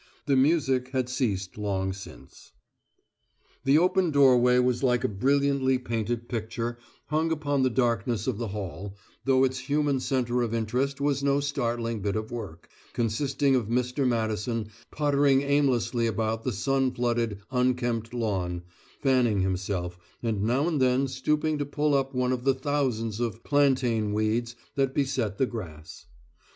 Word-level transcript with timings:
The 0.25 0.35
music 0.35 0.87
had 0.93 1.09
ceased 1.09 1.59
long 1.59 1.93
since. 1.93 2.53
The 3.65 3.77
open 3.77 4.09
doorway 4.09 4.57
was 4.57 4.81
like 4.81 5.03
a 5.03 5.07
brilliantly 5.07 5.77
painted 5.77 6.27
picture 6.27 6.79
hung 7.09 7.31
upon 7.31 7.61
the 7.61 7.69
darkness 7.69 8.25
of 8.25 8.39
the 8.39 8.47
hall, 8.47 8.97
though 9.25 9.43
its 9.43 9.59
human 9.59 9.99
centre 9.99 10.41
of 10.41 10.55
interest 10.55 10.99
was 10.99 11.21
no 11.23 11.39
startling 11.39 12.01
bit 12.01 12.15
of 12.15 12.31
work, 12.31 12.67
consisting 12.93 13.53
of 13.55 13.67
Mr. 13.67 14.07
Madison 14.07 14.69
pottering 14.89 15.43
aimlessly 15.43 16.07
about 16.07 16.43
the 16.43 16.51
sun 16.51 16.91
flooded, 16.91 17.37
unkempt 17.51 18.11
lawn, 18.11 18.63
fanning 19.03 19.41
himself, 19.41 19.99
and 20.23 20.41
now 20.41 20.67
and 20.67 20.81
then 20.81 21.07
stooping 21.07 21.59
to 21.59 21.63
pull 21.67 21.93
up 21.93 22.11
one 22.15 22.31
of 22.31 22.43
the 22.43 22.55
thousands 22.55 23.19
of 23.19 23.43
plantain 23.43 24.13
weeds 24.13 24.55
that 24.73 24.95
beset 24.95 25.37
the 25.37 25.45
grass. 25.45 26.07